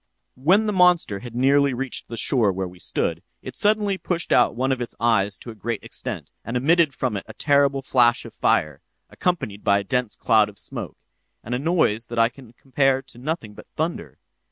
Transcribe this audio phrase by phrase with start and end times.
[0.33, 4.55] "'When the monster had nearly reached the shore where we stood, it suddenly pushed out
[4.55, 8.25] one of its eyes to a great extent, and emitted from it a terrible flash
[8.25, 10.97] of fire, accompanied by a dense cloud of smoke,
[11.43, 14.17] and a noise that I can compare to nothing but thunder.